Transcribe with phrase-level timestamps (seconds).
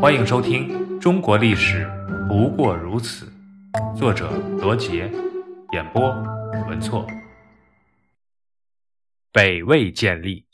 [0.00, 1.84] 欢迎收听《中国历史
[2.28, 3.32] 不过如此》，
[3.96, 5.10] 作者罗杰，
[5.72, 6.00] 演播
[6.68, 7.04] 文措。
[9.32, 10.46] 北魏建立，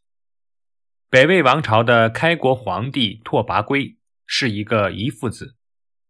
[1.10, 5.56] 北魏王朝的开国皇帝拓跋圭是一个遗父子，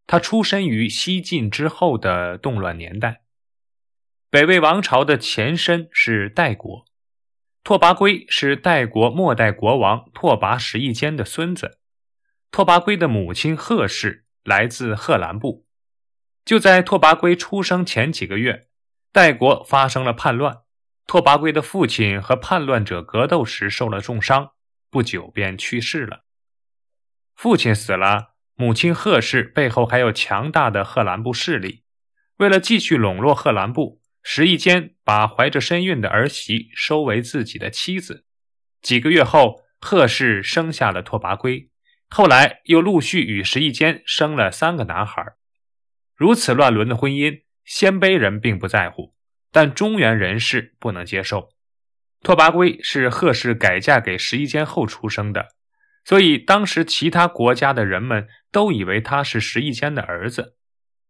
[0.07, 3.23] 他出身于西晋之后的动乱年代。
[4.29, 6.85] 北魏王朝的前身是代国，
[7.65, 11.79] 拓跋圭是代国末代国王拓跋十翼坚的孙子。
[12.55, 15.67] 拓跋圭的母亲贺氏来自贺兰部。
[16.45, 18.69] 就在拓跋圭出生前几个月，
[19.11, 20.59] 代国发生了叛乱，
[21.05, 24.53] 拓跋圭的父亲和叛乱者格斗时受了重伤，
[24.89, 26.23] 不久便去世了。
[27.35, 31.83] 父亲死了，母亲贺氏背后还有强大的贺兰部势力。
[32.37, 38.23] 为了继续笼络贺兰部，石义坚把怀着身孕的儿媳收为自己的妻子。
[38.81, 41.69] 几个月后，贺氏生下了拓跋圭。
[42.17, 45.21] 后来又陆续与石义坚生了三个男孩，
[46.15, 49.13] 如此乱伦的婚姻，鲜卑人并不在乎，
[49.51, 51.49] 但中原人士不能接受。
[52.23, 55.49] 拓跋圭是贺氏改嫁给石义坚后出生的，
[56.05, 60.55] 所以当时其他国家的人们都以为他是石义坚的儿子。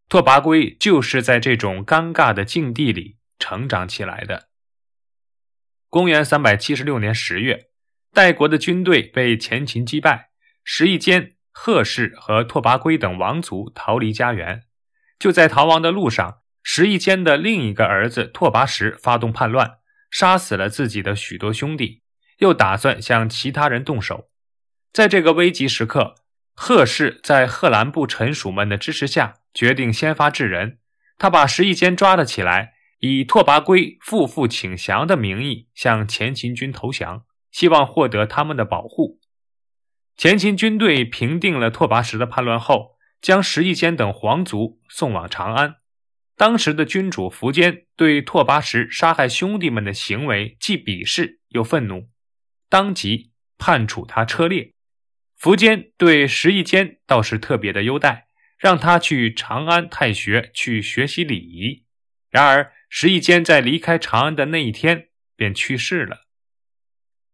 [0.09, 4.49] 拓跋圭就是在这种尴尬的境地里成长起来的。
[5.87, 7.67] 公元三百七十六年十月，
[8.11, 10.31] 代国的军队被前秦击败。
[10.67, 14.63] 石义坚、贺氏和拓跋圭等王族逃离家园，
[15.19, 19.75] 就在逃亡的路上，石义坚的另一个儿子拓跋实发动叛乱，
[20.09, 22.01] 杀死了自己的许多兄弟，
[22.39, 24.29] 又打算向其他人动手。
[24.91, 26.15] 在这个危急时刻，
[26.55, 30.79] 贺氏在贺兰部臣属们的支持下，决定先发制人。
[31.19, 39.19] 他把石义坚抓了起来，以拓跋圭夫妇请降的名义向前秦军投降，希望获得他们的保护。
[40.17, 45.75] 前秦军队平定了拓跋实的叛乱后，将石义坚等皇族送往长安。
[46.37, 52.09] 当时的君主苻坚对拓跋实杀害兄弟们的行为既鄙视又愤怒，
[52.69, 54.73] 当即判处他车裂。
[55.37, 61.83] 苻坚对石义坚倒是特别的优待，让他去长安太学去学习礼仪。
[62.29, 66.27] 然而，石义坚在离开长安的那一天便去世了。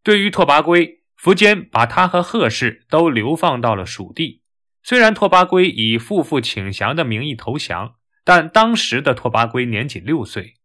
[0.01, 1.00] 对于拓跋圭。
[1.21, 4.41] 苻坚把他和贺氏都流放到了蜀地。
[4.81, 7.93] 虽然拓跋圭以父父请降的名义投降，
[8.23, 10.55] 但当时的拓跋圭年仅六岁，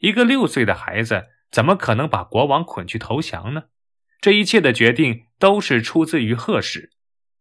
[0.00, 3.64] 一个六岁的孩子怎么可能把国王捆去投降呢？
[4.20, 6.90] 这一切的决定都是出自于贺氏，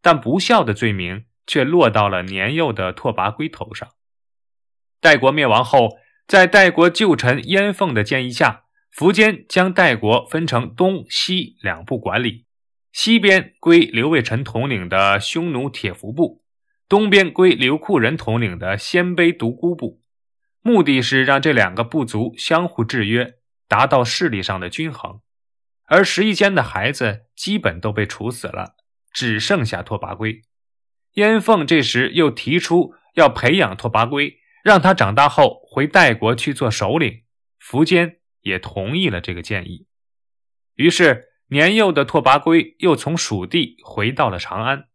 [0.02, 3.90] 但不孝的罪名却落到了年幼的拓跋圭头上。
[5.02, 8.64] 代国灭亡后，在代国旧臣燕凤的建议下，
[8.96, 12.46] 苻坚将代国分成东西两部管理。
[12.92, 16.44] 西边归刘卫臣统领的匈奴铁服部，
[16.90, 20.02] 东边归刘库仁统领的鲜卑独孤部，
[20.62, 23.36] 目的是让这两个部族相互制约，
[23.70, 25.22] 达到势力上的均衡。
[25.86, 28.76] 而石一坚的孩子基本都被处死了，
[29.14, 30.42] 只剩下拓跋圭。
[31.14, 37.24] 燕凤这时又提出要培养拓跋圭，让他长大后回代国去做首领。
[37.62, 39.88] 苻坚也同意了这个建议，
[40.76, 41.30] 于是。
[41.54, 44.86] 年幼的拓跋圭又从蜀地回到了长安。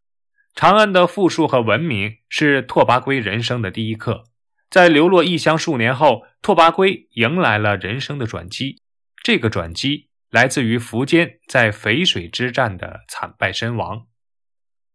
[0.55, 4.25] 长安的富庶和文明是拓跋圭人生的第一课。
[4.71, 8.81] 在流落异乡数年后，拓跋圭迎来了人生的转机。
[9.22, 14.06] 这个转机来自于苻坚在淝水之战的惨败身亡。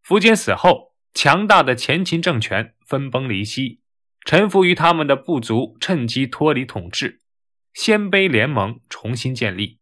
[0.04, 3.82] 苻坚死后，强大的前秦政权分崩离析，
[4.26, 7.22] 臣服于他们的部族趁机脱离统治，
[7.76, 9.81] 鲜卑联盟重新建立。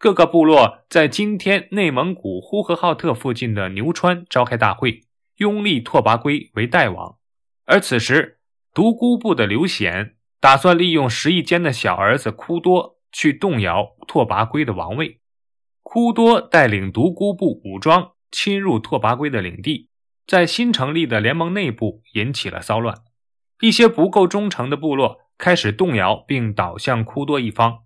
[0.00, 5.02] 各个部落在今天内蒙古呼和浩特附近的牛川召开大会，
[5.36, 7.18] 拥立拓跋圭为代王。
[7.66, 8.38] 而此时，
[8.72, 15.20] 独孤部的刘显打算利用石义坚的小儿子枯多去动摇拓跋圭的王位。
[15.82, 19.90] 枯多带领独孤部武装侵入拓跋圭的领地，
[20.26, 22.96] 在新成立的联盟内部引起了骚乱。
[23.60, 27.80] 一些不够忠诚的部落开始动摇并倒向枯多一方。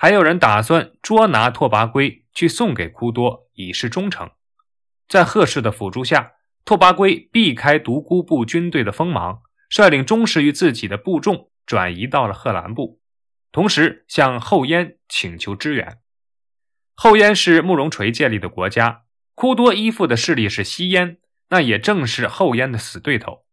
[0.00, 4.30] 还有人打算捉拿拓跋圭去送给枯多，以示忠诚。
[5.08, 6.34] 在贺氏的辅助下，
[6.64, 13.00] 拓跋圭避开独孤部军队的锋芒，率领忠实于自己的部众转移到了贺兰部，
[13.50, 15.98] 同时向后燕请求支援。
[16.94, 19.02] 后燕是慕容垂建立的国家，
[19.34, 21.18] 枯多依附的势力是西燕，
[21.48, 23.44] 那也正是后燕的死对头，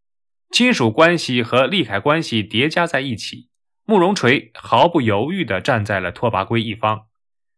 [0.51, 3.49] 亲属关系和利害关系叠加在一起。
[3.85, 7.05] 慕容垂毫不犹豫地站在了拓跋圭一方，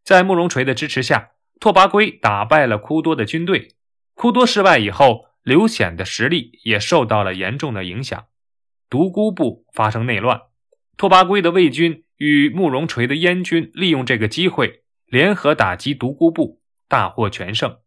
[0.04, 3.76] 在慕容垂的支持下，拓跋圭打败了库多的军队。
[4.14, 8.26] 库多失败以后，刘显的实力也受到了严重的影响。
[8.90, 10.42] 独孤部发生内乱，
[10.98, 17.78] 拓跋圭的魏军与慕容垂的燕军利用这个机会联合打击独孤部，大获全胜。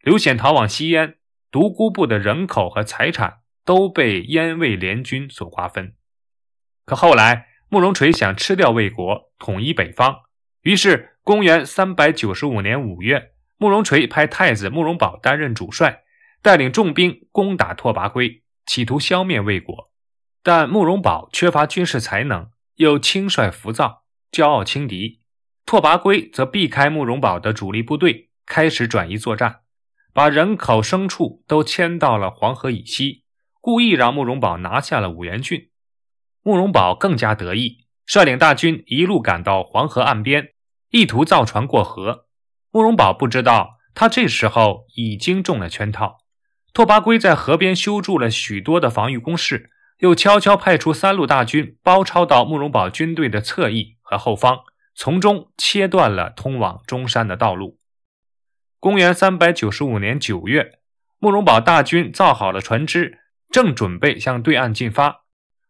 [0.00, 1.16] 刘显逃往西燕，
[1.50, 5.94] 独孤部的人口和财产都被燕魏联军所瓜分。
[6.84, 10.20] 可后来，慕容垂想吃掉魏国，统一北方，
[10.62, 16.04] 于是公元三百九十五年五月，慕容垂派太子慕容宝担任主帅，
[16.40, 19.90] 带领重兵攻打拓跋圭，企图消灭魏国。
[20.44, 25.22] 但慕容宝缺乏军事才能，又轻率浮躁，骄傲轻敌。
[25.64, 29.62] 拓跋圭则避开慕容宝的主力部队，开始转移作战，
[30.12, 33.24] 把人口、牲畜都迁到了黄河以西，
[33.60, 35.70] 故意让慕容宝拿下了五原郡。
[36.46, 40.50] 慕容宝更加得意，率领大军一路赶到黄河岸边，
[40.90, 42.26] 意图造船过河。
[42.70, 46.18] 慕容宝不知道，他这时候已经中了圈套。
[46.72, 49.72] 拓跋圭在河边修筑了许多的防御工事。
[49.98, 54.60] 又悄悄派出三路大军包抄到慕容宝军队的侧翼和后方，
[54.94, 57.80] 从中切断了通往中山的道路。
[58.78, 60.78] 公元三百九十五年九月，
[61.18, 63.18] 慕容宝大军造好了船只，
[63.50, 65.22] 正准备向对岸进发，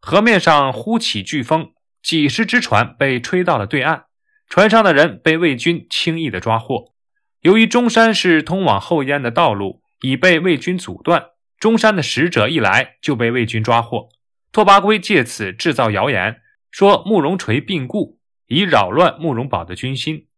[0.07, 4.05] 河面上忽起飓风，几十只船被吹到了对岸，
[4.49, 6.95] 船上的人被魏军轻易的抓获。
[7.41, 14.09] 由于中山是通往后燕的道路已被魏军阻断，中山的使者一来就被魏军抓获。
[14.53, 20.29] 拓跋圭借此制造谣言，说慕容垂病故，以扰乱慕容宝的军心。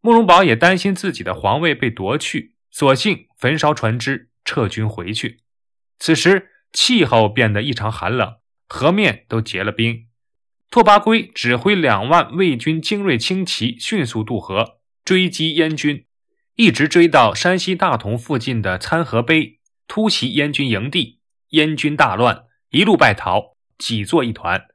[0.00, 5.40] 慕容宝也担心自己的皇位被夺去，索性焚烧船只，撤军回去。
[5.98, 8.36] 此时气候变得异常寒冷，
[8.68, 10.06] 河面都结了冰。
[10.70, 16.06] 拓跋圭指挥两万魏军精锐轻骑迅速渡河，追击燕军，
[16.56, 21.20] 一直追到山西大同附近的参河碑，突袭燕军营地，
[21.50, 23.56] 燕军大乱，一路败逃。
[23.78, 24.68] 挤作一团，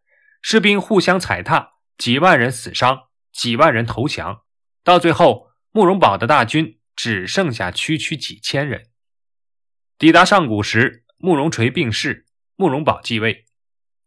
[0.44, 4.44] 士兵互相踩踏，几万人死伤，几万人投降。
[4.84, 8.90] 到最后，慕容宝的大军只剩下区区几千人。
[9.98, 13.46] 抵达上古时，慕容垂病逝，慕容宝继位。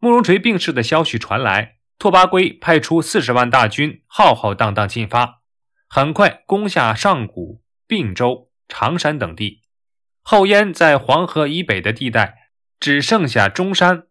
[0.04, 5.40] 慕容垂病逝的消息传来，拓跋圭派出四十万大军，浩浩荡荡进发，
[5.88, 9.62] 很快攻下上古、并州、常山等地。
[10.20, 14.02] 后燕在黄河以北的地带，只剩下中山。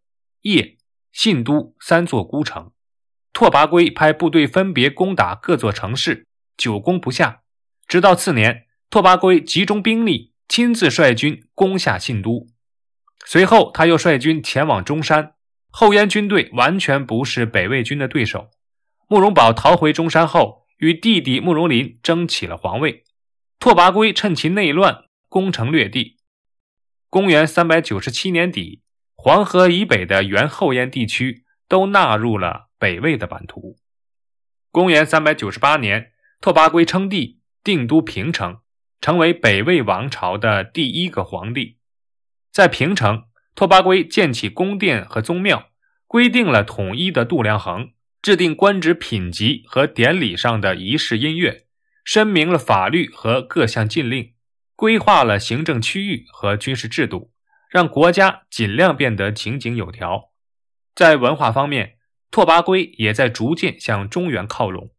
[0.42, 0.80] 叶、
[1.12, 2.72] 信都三座孤城，
[3.32, 6.26] 拓跋圭派部队分别攻打各座城市，
[6.58, 7.44] 久攻不下。
[7.88, 12.48] 直到次年，拓跋圭集中兵力，亲自率军攻下信都。
[13.28, 15.36] 随后，他又率军前往中山。
[15.76, 18.52] 后燕军队完全不是北魏军的对手。
[19.08, 23.04] 慕容宝逃回中山后，与弟弟慕容麟争起了皇位。
[23.58, 26.18] 拓跋圭趁其内乱，攻城略地。
[27.10, 28.84] 公元三百九十七年底。
[29.16, 33.78] 黄河以北的原后燕地区都纳入了北魏的版图。
[34.70, 38.60] 公元三百九十八年，拓跋圭称帝，定都平城，
[39.02, 41.78] 成为北魏王朝的第一个皇帝。
[42.52, 43.24] 在平城，
[43.56, 45.70] 拓跋圭建起宫殿和宗庙，
[46.08, 47.92] 规定了统一的度量衡，
[48.22, 51.66] 制定官职品级和典礼上的仪式音乐，
[52.04, 54.34] 申明了法律和各项禁令，
[54.76, 57.32] 规划了行政区域和军事制度。
[57.70, 60.32] 让国家尽量变得井井有条。
[60.94, 61.98] 在文化方面，
[62.30, 64.92] 拓跋圭也在逐渐向中原靠拢。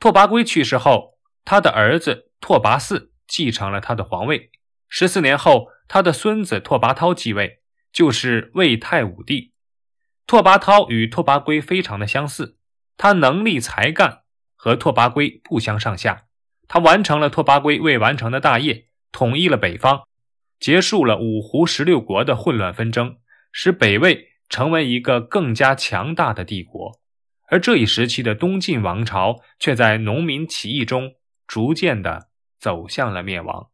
[0.00, 4.50] 拓跋圭去世后，他的儿子拓跋嗣继承了他的皇位。
[4.88, 7.60] 十四年后，他的孙子拓跋焘继位，
[7.92, 9.52] 就是魏太武帝。
[10.26, 12.58] 拓跋焘与拓跋圭非常的相似，
[12.96, 14.22] 他能力才干
[14.54, 16.24] 和拓跋圭不相上下。
[16.68, 20.02] 他完成了拓跋圭未完成的大业，统一了北方。
[20.58, 23.18] 结束了五胡十六国的混乱纷争，
[23.52, 26.98] 使北魏成为一个更加强大的帝国，
[27.48, 31.14] 而这一时期的东晋王朝却在农民起义中
[31.46, 33.68] 逐渐的走向了灭亡。